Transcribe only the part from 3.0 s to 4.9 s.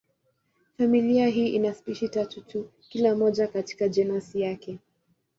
moja katika jenasi yake.